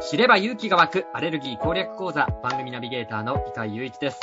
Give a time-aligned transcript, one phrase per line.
[0.00, 4.20] 知れば勇気が湧くアレルギー攻略講座番組ナビゲーターの伊海雄一です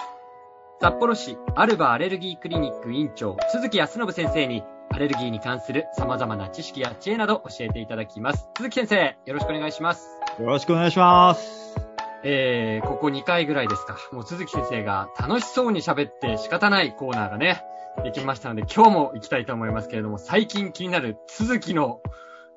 [0.81, 8.49] 札幌市アルバアレルギークリニック院長鈴木康信先生にアレルギーに関する様々な知識や知恵など教えていただきます。
[8.57, 10.07] 鈴木先生、よろしくお願いします。
[10.39, 11.75] よろしくお願いします。
[12.23, 13.97] えー、ここ2回ぐらいですか。
[14.11, 17.61] もう鈴木先生が楽しそうに喋って仕方ないコーナーがね、
[18.03, 21.99] できましたので、今日も行きたいと思いますけれども、最近気になる鈴木の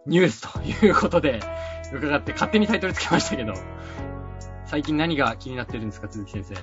[0.06, 1.40] ニュースということで、
[1.92, 3.54] 伺って勝手にタイトルつけましたけど、
[4.66, 6.54] 最近何が気になってるんですか、鈴木先生。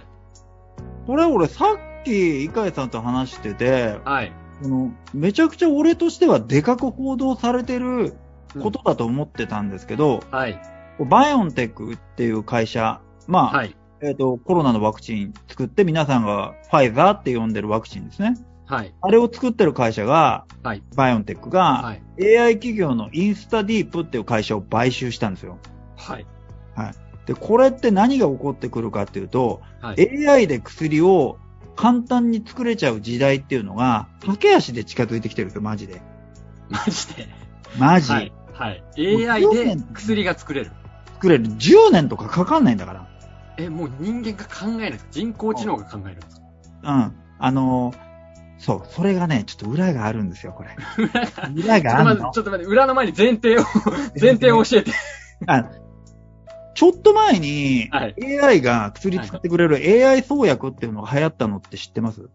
[1.06, 4.32] これ俺さっき、イカイさんと話してて、はい。
[4.62, 8.16] このめちゃくちゃ俺としてはでかく報道されてる
[8.62, 10.60] ことだと思ってたんですけど、はい。
[11.00, 13.76] バイオンテックっていう会社、まあ、はい。
[14.02, 18.36] えっ、と、コロナのワクチン作って皆さんがファイザーって呼んでるワクチンですね。
[18.68, 18.94] はい。
[19.02, 20.84] あれを作ってる会社が、はい。
[20.96, 22.38] バイオンテックが、はい。
[22.38, 25.58] AI 企業のインスタディープっていう会社を買収したんですよ。
[25.96, 26.26] はい。
[27.26, 30.28] で、これって何が起こってくるかっていうと、はい。
[30.28, 31.38] AI で薬を
[31.76, 36.02] 簡単に作れちゃう時代っていうのが、駆け足で近づいてきてるんですよ、マジで。
[36.70, 37.28] マジで？
[37.78, 38.12] マジ。
[38.12, 38.34] はい。
[38.54, 38.84] はい。
[39.30, 40.72] AI で薬が作れる。
[41.14, 41.46] 作れる。
[41.46, 43.08] 10年とかかかんないんだから。
[43.58, 46.48] え、もう人間が考えるんですか人工知能が考えるんですか？
[46.84, 47.16] うん。
[47.40, 48.07] あのー
[48.58, 50.76] そう、それがね、ちょっと裏があるんですよ、これ。
[51.56, 52.32] 裏があるの？
[52.32, 52.42] ちょ。
[52.42, 53.64] っと待って、裏の前に前提を、
[54.20, 54.92] 前提を教えて。
[55.46, 55.66] あ
[56.74, 62.30] ちょっと前に、はい AI が薬作ってくれる AI 創薬っていうのが流行ったのって知ってます、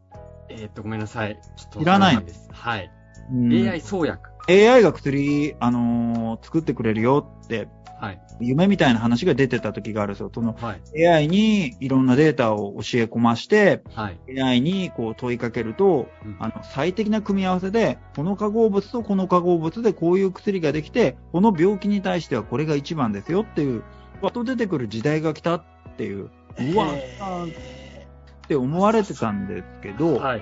[0.48, 1.38] えーっと、ごめんなさい。
[1.56, 1.80] ちょっと。
[1.80, 2.48] いらないんです。
[2.52, 2.90] はい。
[3.30, 4.30] うん AI 創薬。
[4.48, 7.68] AI が薬、あのー作ってくれるよって、
[8.02, 8.20] はい。
[8.40, 10.30] 夢みたいな話が出てた時があるんですよ。
[10.34, 11.06] そのはい。
[11.06, 14.40] AI にいろんなデータを教え込まして、はい。
[14.42, 23.84] AI にこう問いかけると、うんあの、最適な組み合わせで、この化合物とこの化合物でこういう薬ができて、この病気に対してはこれが一番ですよっていう、
[24.20, 25.64] わっと出てくる時代が来たっ
[25.96, 28.04] ていう、うわえ
[28.44, 30.40] って思われてたんですけど、ーはい。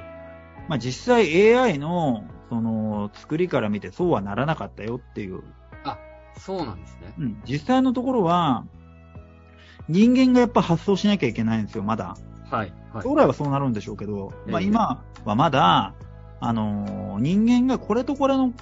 [0.66, 5.42] まあ実際 AI の、その、作りから見てそうはならなかったよっていう、
[6.38, 7.14] そうなんですね。
[7.18, 8.64] うん、実際のところは、
[9.88, 12.16] 人間がやっぱ発想しなきゃいけないんですよ、まだ。
[12.50, 12.72] はい。
[12.92, 13.02] はい。
[13.02, 15.94] 将来はそうなるんでしょうけど、まあええ今はまだ、
[16.40, 18.52] あのー人間がこれとこれの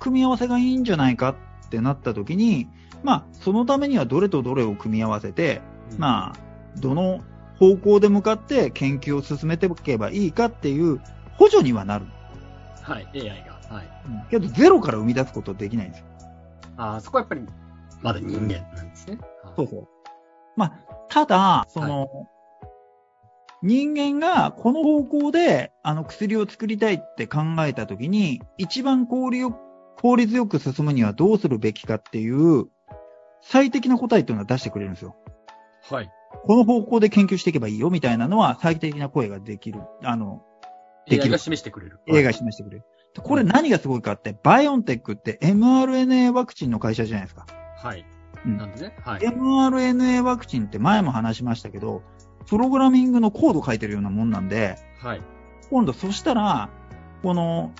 [0.00, 1.36] 組み合わせがいいんじゃないか
[1.66, 2.68] ってなった時に、
[3.02, 7.20] まあそのためにはどれとどれを組み合わせて、うんまあ、どの
[7.58, 11.00] 方向で向かって研究を進めていけばいいかっていう
[11.36, 12.06] 補助にはなる。
[12.82, 13.08] はい。
[13.14, 13.74] AI が。
[13.74, 13.88] はい。
[14.06, 16.06] うんけどゼロから生み出すことはできないんですよ。
[16.76, 17.46] ああ、そこはやっぱり、
[18.02, 19.18] まだ人間なんですね。
[19.44, 19.88] はいそうそう。
[20.56, 20.72] まあ、
[21.08, 22.08] ただ、その、
[23.62, 29.58] 人間がこの方向であの薬を作りたいって考えたときに、一番効率よ
[29.98, 32.68] 効率よく進むにはどうするべきかっていう
[33.42, 35.14] 最適な答えっていうのは出してくれるんですよ。
[35.90, 36.10] はい。
[36.44, 39.82] この方向で研究していけばいいよみたいなのは最適な声ができる。
[40.02, 40.42] あの、
[41.06, 42.00] できる示してくれる。
[42.06, 42.82] 映画示してくれる。
[42.82, 47.46] でこれ何がすごいかって、バイオンテックって mRNA ワクチンの会社じゃないですか。
[47.76, 48.06] はい。
[48.46, 48.96] うんなんでね？
[49.04, 49.20] はい。
[49.20, 52.02] mRNA ワクチンって前も話しましたけど、
[52.46, 55.22] プログラミングのコード書いてるようなもんなんで、はい。
[55.70, 56.70] 今度そしたら、
[57.22, 57.72] この、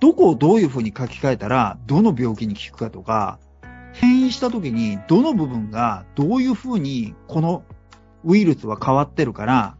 [0.00, 3.38] どこをどういう風に書き換えたら、どの病気に効くかとか、
[3.94, 7.64] 変異した時にどの部分がどういう風にこの
[8.22, 9.77] ウイルスは変わってるから、うん。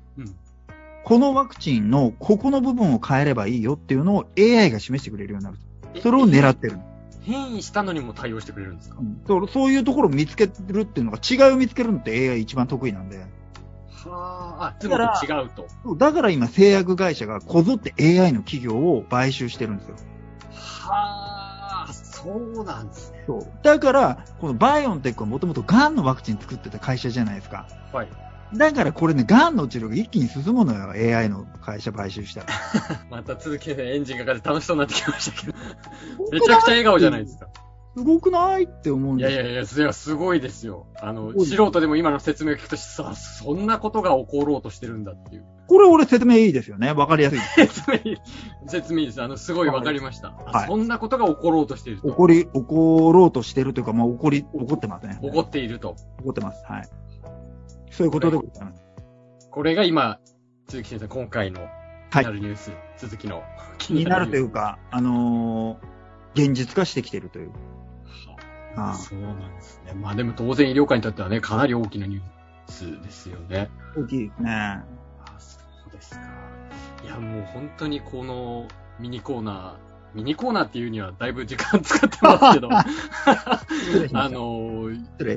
[1.08, 5.58] このワクチンのここの部分を変えればいいよっていうのを AI が示してくれるようになる。
[6.02, 6.78] それを狙ってる。
[7.22, 8.96] 変異したのにも対応してくれるんですか？
[9.00, 13.18] うんそうそういうところを見つけるっていうのが違いを見つけるのって AI 一番得意なんで。
[13.18, 15.66] はあ、あ、いつもと違うと。
[15.82, 19.96] そうだから今製薬会社がこぞって AI の企業を買収してるんですよ。
[20.52, 22.30] はあ、そ
[22.60, 23.24] うなんですね。
[23.26, 23.46] そう。
[23.62, 27.66] だから、このバイオンテックはもともと癌のワクチン作ってた会社じゃないですか。
[27.92, 28.08] はい。
[28.54, 30.90] だからこれね、癌の治療が一気に進むのよ。
[30.90, 32.46] AI の会社買収したら。
[33.10, 35.58] また続けてエンジンがかかって楽しそうになってきましたけど。
[36.30, 37.48] めちゃくちゃ笑顔じゃないですか。
[37.96, 39.34] すごくないって思うんですよ。
[39.34, 40.86] いやいやいや、それはすごいですよ。
[41.00, 45.44] あの、素人でも今の説明を聞くと、さ、そんなことが起ころうとしてるんだっていう。
[45.66, 46.92] これ俺説明いいですよね。
[46.92, 47.40] わかりやすい。
[47.66, 48.16] 説明いい、
[48.68, 49.22] 説明いいです。
[49.22, 50.28] あの、すごいわかりました。
[50.46, 52.08] あはいそんなことが起ころうとしていると。
[52.08, 55.18] 怒り、怒ろうとしてるというか、まあ怒り、怒ってますね。
[55.20, 55.96] 起こっていると。
[56.22, 56.64] 怒ってます。
[56.66, 56.88] はい。
[57.90, 58.82] そういうことでございます。
[59.50, 60.18] これが今、
[60.68, 61.70] 鈴木先生、今回のはい
[62.10, 63.42] 気になるニュース、続きの
[63.78, 65.98] 気 気になるというか、あのー
[66.34, 67.48] 現実化してきてるという。
[67.48, 68.36] は
[68.76, 69.92] ああそうなんですね。
[69.94, 72.22] まあでも当然医療界にとってはね、かなり大きなニュー
[72.68, 73.70] スですよね。
[73.96, 74.50] 大きいですね。
[74.50, 74.84] あ、
[75.38, 75.58] そ
[75.88, 76.20] うですか。
[77.02, 78.68] いや、もう本当にこの
[79.00, 82.68] ミニコーナー、ミニコーナーっていうにはだいぶ時間使ってますけど、
[84.18, 84.90] あの。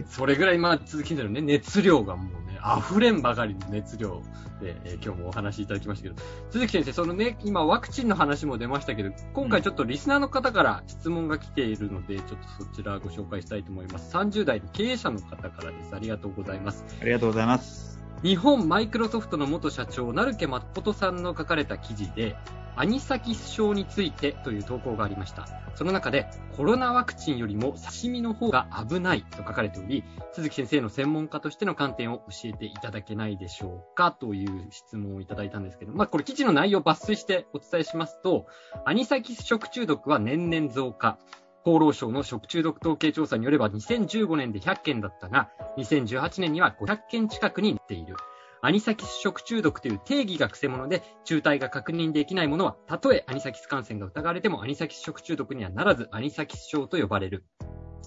[0.07, 4.21] それぐらい、まあ、続きになるね、熱量がもうね、溢れんばかりの熱量
[4.61, 6.15] で、えー今日もお話しいただきましたけど、
[6.51, 12.27] 鈴木先生、そのね、今ワクチンの話も出ましたけど、今回ちょっとリスナーの方から質問が来ているので、ちょっ
[12.57, 14.15] とそちらご紹介したいと思います。
[14.15, 15.95] 30代の経営者の方からです。
[15.95, 16.85] ありがとうございます。
[17.01, 17.99] ありがとうございます。
[18.23, 22.35] 日本マイクロソフトの元社長、成家誠さんの書かれた記事で、
[22.75, 25.47] アニサキス症についてという投稿がありました。
[25.75, 30.03] その中で、コロナワクチンよりも刺身の方が危ないと書かれており、
[30.33, 38.45] 鈴木先生の専門家としての観点を教えていただけないでしょうかという質問をいただいたんですけど、まあこれ記事の内容を抜粋してお伝えしますと、
[38.85, 41.17] アニサキス食中毒は年々増加。
[41.63, 48.15] 厚労省の食中毒統計調査によれば2015年で100件だったが、2018年には500件近くになっている。
[48.63, 57.43] アニサキス食中毒という定義がくせ者で、中体が確認できないものは、たとえアニサキス感染が疑われてもアニサキス食中毒にはならず、アニサキス症と呼ばれる。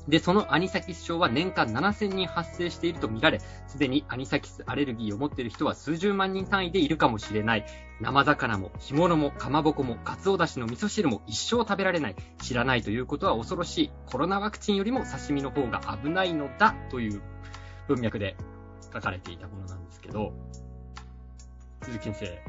[0.06, 7.66] で、そのアニサキス症は年間7000人発生していると見られ、すでにアニサキスアレルギーを持っている人は数十万人単位でいるかもしれない。
[8.00, 12.16] 生魚も干物もかまぼこもカツオだしの味噌汁も一生食べられない。
[12.40, 13.90] 知らないということは恐ろしい。
[14.06, 17.20] コロナワクチンよりも刺身の方が危ないのだという
[17.88, 18.36] 文脈で
[18.94, 20.32] 書かれていたものなんですけど、
[21.82, 22.42] 鈴木先生、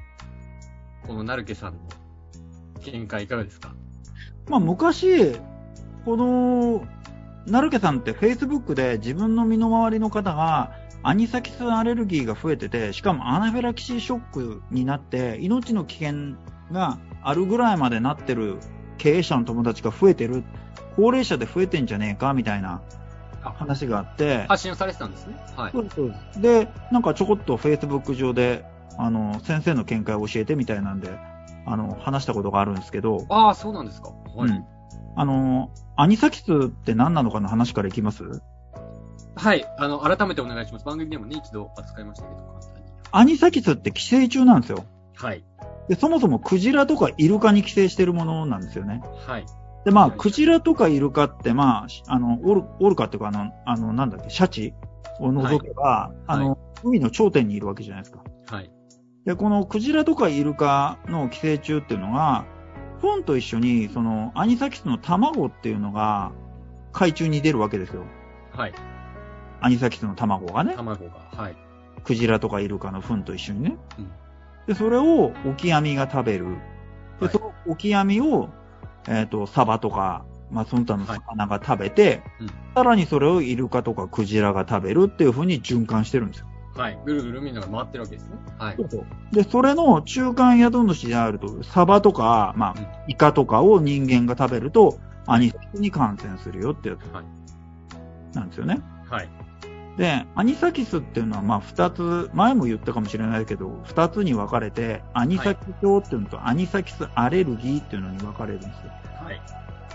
[1.07, 1.79] この成家さんの
[2.83, 3.73] 見解いかがですか？
[4.47, 5.33] まあ、昔、
[6.05, 6.85] この、
[7.47, 10.71] 成家さんって Facebook で自分の身の回りの方が
[11.03, 16.35] アニサキスアレルギーが増えてて、しかもアナフィラキシーショックになって、命の危険
[16.71, 18.57] があるぐらいまでなってる
[18.97, 20.43] 経営者の友達が増えてる、
[20.95, 22.81] 高齢者で増えてんじゃねえかみたいな
[23.51, 25.35] 話があって、発信をされてたんですね。
[25.55, 25.71] はい。
[25.71, 25.89] そうで
[26.33, 28.65] すでなんかちょこっと Facebook 上で、
[28.97, 31.17] あの、先生の見解を教えてみたいなんで、
[31.65, 34.09] あの、話したことがあるんですけど、ああ、そうなんですか。
[34.35, 34.49] はい。
[34.49, 34.65] うん。
[35.15, 38.23] あの、アニサキスって何なのかの話からいきます？
[39.35, 39.65] はい。
[39.77, 40.85] あの、改めてお願いします。
[40.85, 42.89] 番組でもね、一度扱いましたけど、簡単に。
[43.11, 44.85] アニサキスって寄生虫なんですよ。
[45.15, 45.43] はい。
[45.87, 49.01] で、そもそもクジラとかイルカに寄生してるものなんですよね。
[49.27, 49.45] はい。
[49.85, 54.73] で、まあ、はいクジラとかイルカって、まあ、しあの、オル、オルカっていうか、あの、あの、なんだっけ、シャチ
[55.19, 58.23] を除けば、あの、海の頂点にいるわけじゃないですか。
[58.47, 58.71] はい。
[59.25, 62.45] で、このクジラとかイルカの寄生虫っていうのが、
[62.99, 66.31] フンと一緒に、その、アニサキスの卵っていうのが、
[66.91, 68.03] 海中に出るわけですよ。
[68.51, 68.73] はい。
[69.61, 70.73] アニサキスの卵がね。
[70.75, 71.11] 卵が。
[71.31, 71.55] はい。
[72.03, 73.77] クジラとかイルカの糞と一緒にね。
[73.99, 74.11] うん
[74.67, 76.45] で、それをオキアミが食べる。
[77.19, 78.49] で、はいそのオキアミを、
[79.07, 86.47] えっ、と、サバとか、まあ、その他の魚が食べて、うんさらにそれをイルカとかクジラが食べるっていう風に循環してるんですよ。
[86.75, 86.99] はい。
[87.05, 88.35] ぐるぐるみんなが回ってるわけですね。
[88.57, 88.77] はい。
[89.31, 97.25] で、それの中間宿主であると、サバとか、まうんあ、イカとかを人間が食べると、アニサキスに感染するよってやつはい。
[98.35, 98.81] なんですよね。
[99.09, 99.29] はい。
[99.97, 108.73] で、アニサキスっていうのは、まあ、二つ、前も言ったかもしれないけど、二つに分かれて、アニサキス症っていうのと、アニサキスアレルギーっていうのに分かれるんですよ。
[109.23, 109.41] はい。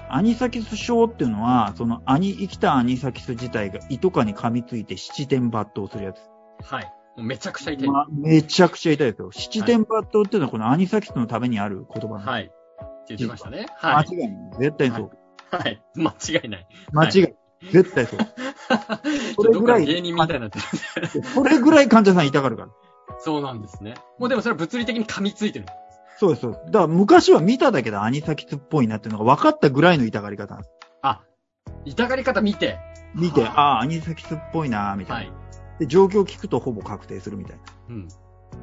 [0.09, 6.19] アニサキス症っていうのは、そのアニ、生きたアニサキス自体が胃とかに噛みついて七点抜刀するやつ。
[6.65, 6.93] はい。
[7.19, 7.89] めちゃくちゃ痛い。
[7.89, 9.31] まあ、めちゃくちゃ痛いですよ。
[9.33, 12.29] 七点抜刀っていうのはこのアニサキスのためにある言葉なんです。
[12.29, 12.43] はい。
[12.45, 13.67] って言ってましたね。
[13.77, 14.07] はい。
[14.09, 14.59] 間違いない。
[14.61, 15.11] 絶対そう。
[15.51, 15.83] はい。
[15.95, 16.67] 間違いない。
[16.93, 17.35] 間違いない。
[17.71, 18.19] 絶対そう。
[19.37, 20.59] それぐらい芸人みたいになって
[21.01, 21.23] る。
[21.23, 22.69] それぐらい患者さん痛がるから。
[23.19, 23.95] そうなんですね。
[24.19, 25.67] もうでもそれは物理的に噛みついてる。
[26.19, 26.65] そうです、そうです。
[26.67, 30.71] だから昔は見ただけでアニサキスっぽいなっていうのが分かったぐらいの痛がり方なんです。
[31.03, 31.23] あ、
[31.85, 32.79] 痛がり方見て。
[33.15, 35.37] 見て、はああ、アニサキスっぽいな、みたいな、は
[35.77, 35.79] い。
[35.81, 35.87] で。
[35.87, 37.63] 状況を聞くとほぼ確定するみたいな。
[37.89, 38.09] うん。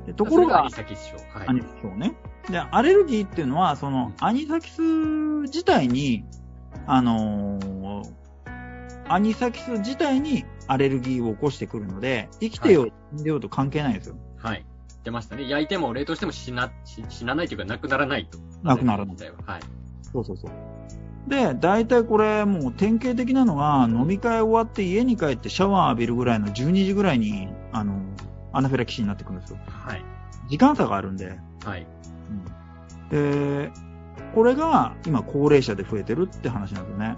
[0.06, 1.18] でところがアニ、サキス症。
[1.38, 1.48] はい。
[1.48, 2.16] アニサキスね。
[2.50, 6.26] で、アレルギーっていうのは、その、アニサキス自体に、
[6.86, 8.27] あのー
[9.10, 14.16] アニサキス自体にアレルギーを起こしてくるので、生きてよう、死んでようと関係ないんですよ。
[14.38, 14.66] はい。
[15.04, 15.48] 出ましたね。
[15.48, 18.38] 焼いても冷凍しても死な、死死なないというか、なくならないと。
[18.64, 19.62] なくならないははい。
[20.12, 20.52] そうそうそう。
[21.30, 28.02] で、大体これもう典型的なのが、飲み会終わって家に帰ってシャワー浴びるぐらいの12時ぐらいに、あの、
[28.54, 29.60] アナフィラキシーになってくるんですよ。
[29.68, 30.04] はい。
[30.50, 31.38] 時間差があるんで。
[31.64, 31.86] はい。
[33.12, 33.72] うん、で、
[34.34, 37.16] これが今高齢者で増えてるって話なんですよね。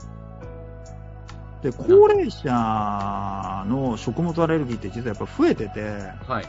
[1.62, 5.82] で、高齢者の食物アレルギーって実はやっぱ増えてて、
[6.28, 6.46] はい。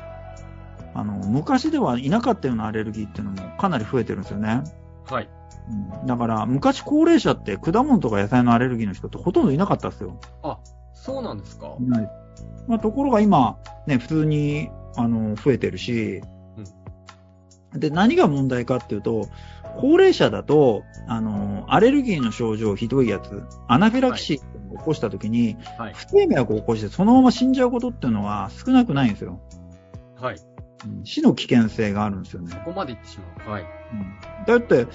[0.94, 4.62] あの、昔ではいなかったようなアレルギーっていうのもかなり増えてるんですよね。
[5.08, 5.28] はい。
[5.68, 10.18] うんだから、昔高齢者って果物とか野菜のアレルギーの人ってほとんどいなかったですよ。
[10.42, 10.58] あ、
[10.94, 11.74] そうなんですか？
[11.78, 12.10] いない
[12.66, 16.22] まあ、ところが今、ね、普通に、あの、増えてるし、
[17.74, 19.28] で、何が問題かっていうと、
[19.80, 24.40] 高齢者だと、あの、アレルギーの症状ひどいやつ、アナフィラキシー
[24.72, 25.94] を起こした時に、はい。
[25.94, 29.40] 不整脈を起こしてそのまま死んじゃうことっていうのは少なくないんですよ。
[30.20, 30.36] はい。
[30.36, 32.54] うん死の危険性があるんですよね。
[32.64, 33.50] ここまで行ってしまう。
[33.50, 33.62] はい。
[33.62, 33.64] う
[33.96, 34.86] んだって、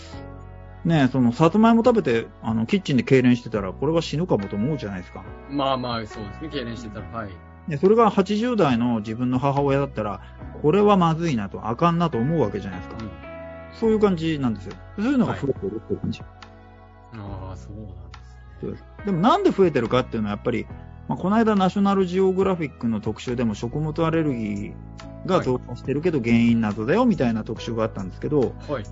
[0.84, 5.24] ねその、さつまいも食べて、あの、キッチンで痙攣してたら、これは死ぬかもと思うじゃないですか。
[5.50, 6.50] まあまあ、そうですね。
[6.50, 7.29] 痙攣してたら、はい。
[7.67, 10.22] で、それが80代の自分の母親だったら、
[10.62, 12.98] これはまずいなと、あかんなと思うわけじゃないですか。
[13.00, 13.10] うん。
[13.74, 14.75] そういう感じなんですよ。
[14.96, 16.22] そういうのが増えてるっていう感じ。
[16.22, 16.25] あ
[17.53, 18.14] あ、そうなんですね。
[18.62, 18.83] そうです。
[19.05, 20.65] でもなんで増えてるかっていうのはやっぱり、
[21.07, 24.74] まあ、この間ナショナルジオグラフィックの特集でも食物アレルギー
[25.25, 28.83] が増加してるけど原因謎だよみたいな特集があったんですけど、はい。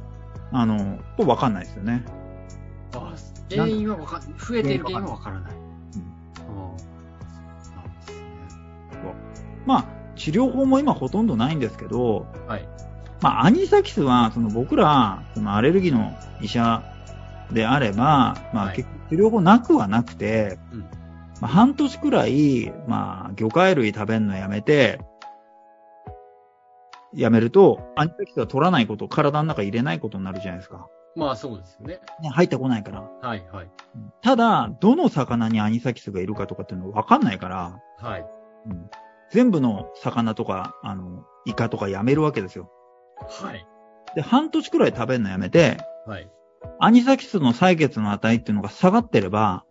[0.52, 2.04] あの、わかんないですよね。
[2.94, 5.54] あー原因はわかん、増えている原因はわからない。
[9.66, 12.68] まあ、治療法も今ほとんどないんですけど、はい。
[13.22, 16.84] まあ、アニサキスは、その僕ら、そのアレルギーの医者
[17.52, 20.80] であれば、まあ、はい結局治療法なくはなくて、うん
[21.42, 25.00] まあ、半年くらい、まあ、魚介類食べるのやめて、
[27.14, 30.88] やめると、アニサキスは取らないこと、体の中入れないことになるじゃないですか。
[31.16, 32.00] まあそうですよね。
[32.22, 33.02] ね、入ってこないから。
[33.02, 33.70] はい、はい。
[34.24, 38.26] ただ、どの魚にアニサキスがいるかとかっていうのはわかんないから、はい。
[38.68, 38.90] うん
[39.30, 42.70] 全部の魚とか、あの、イカとかやめるわけですよ。
[43.28, 43.66] はい。
[44.16, 46.30] で、半年くらい食べるのやめて、はい。
[46.80, 49.66] アニサキスの採血の値っていうのが下がってれば、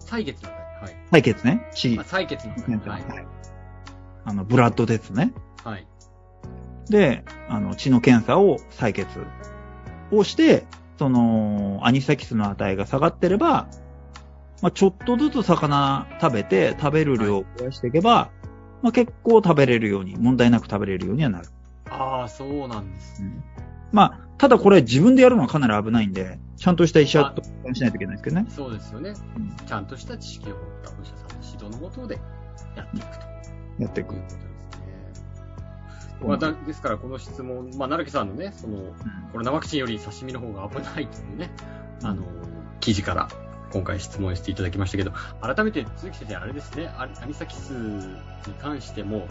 [0.00, 1.20] 採血のはい。
[1.20, 1.66] 採血ね。
[1.74, 2.54] 血あ、採血の
[2.90, 3.02] はい。
[3.02, 3.26] はい
[4.26, 5.34] あの、ブラッドテストね。
[5.62, 5.86] はい。
[6.88, 9.06] で、あの、血の検査を採血
[10.10, 10.66] をして、
[10.98, 13.68] その、アニサキスの値が下がってれば、
[14.62, 18.30] まあ、ちょっとずつ魚食べて、食べる量を増やしていけば、
[18.82, 21.48] まあ、結構食べれるように、問題なく食べれるようにはなる。
[21.90, 23.30] ああ、そうなんですね。
[23.92, 28.46] まあ、ただこれ自分でやるのはかなり危ないんで、ちゃんとした医者としないといけないですけどね。
[28.50, 29.14] そうですよね。
[29.36, 32.20] うんちゃんとした知識を持ったお医者さんの指導のもとで
[32.76, 33.24] やっていくと。
[33.78, 34.20] やっていくという。
[34.20, 34.76] ことです
[36.20, 36.28] ね。
[36.28, 38.92] また、ですからこの質問、まあ、奈良木さんのね、その、
[39.32, 41.50] コロナワクチンより刺身の方が危ないというね、
[42.02, 42.22] あの、
[42.80, 43.28] 記事から
[43.72, 48.14] 今回質問していただきましたけど、改めて鈴木先生、あれですね、アアニサキスに
[48.60, 49.26] 関しても、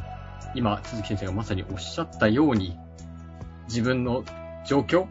[0.56, 2.80] 今、鈴木先生がまさにおっしゃったように、
[3.68, 4.24] 自分の
[4.66, 5.08] 状況、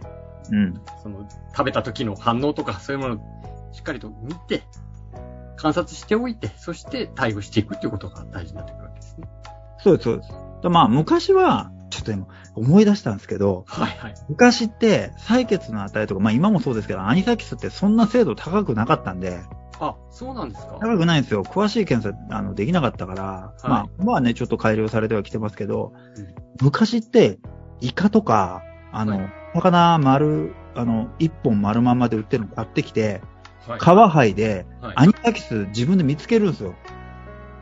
[0.51, 0.75] うん。
[1.03, 4.63] その、食べた時の反応とか、そういうものをしっかりと見て、
[5.57, 9.29] 観察しておいて、そして対応していくということが大事になってくるわけですね。
[9.79, 10.31] そうです、そうです。
[10.63, 14.15] だまあ、昔は、ちょっと今、思い出したんですけど、はいはい。
[14.29, 19.41] 昔って、採血の値とか、まあ今もそうですけど、アニサキスってそんな精度高くなかったんで、
[19.79, 20.79] あ、そうなんですか？
[20.81, 21.43] 高くないんですよ。
[21.45, 27.39] 詳しい検査、あの、できなかったから、まあ、まあね、ちょっと改良されてはきてますけど、うん昔って、
[27.81, 33.21] イカとか、あの、はい魚丸、あの、一本丸まんまで売ってるの買ってきて、
[33.67, 33.79] はい。
[33.79, 36.75] 皮剥いで、はいアニサキス自分で見つけるんですよ。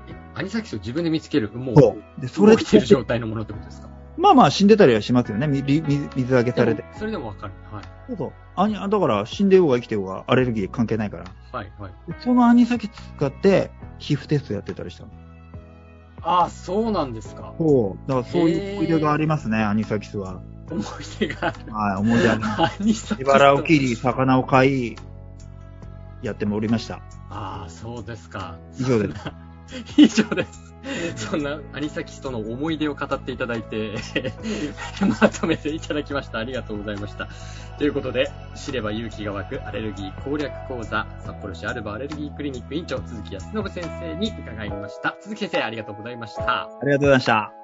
[0.09, 1.51] えアニサキスを自分で見つける。
[1.53, 2.21] もう、そう。
[2.21, 3.89] で、それてる状態のものってことですか？
[4.17, 5.47] まあまあ死んでたりはしますよね。
[5.47, 7.55] 水水揚げされてそれでもわかる。
[7.73, 7.85] はい。
[8.09, 8.33] そうそう。
[8.57, 11.25] アニ、だから死んでようが生きてようがアレルギー関係ないから。
[11.53, 11.93] はい、はい。
[12.09, 15.11] でそのアニサキス使って皮膚テストやってたりしたの。
[16.23, 17.55] ああ、そうなんですか。
[17.57, 18.09] そう。
[18.09, 20.43] だからそういう思い出がありますね、アニサキスは。
[20.71, 20.85] 思い
[21.19, 21.73] 出がある。
[21.73, 22.63] はい、思い出あります。
[22.63, 24.97] アニサキス自腹を切り、魚を買い、
[26.23, 27.03] やっておりました。
[27.31, 28.59] ああ、そうですか。
[28.79, 29.33] 以上です。
[29.97, 30.71] 以上です。
[31.17, 33.95] そんなアニサキスとの思い出を語っていただいて、
[35.21, 36.39] まとめていただきました。
[36.39, 37.29] ありがとうございました。
[37.79, 45.17] ということで、知れば勇気が湧くアレルギー攻略講座、札幌市アルバアレルギークリニック院長、鈴木康信先生に伺いました。
[45.21, 46.63] 鈴木先生、ありがとうございました。
[46.63, 47.60] ありがとうございました。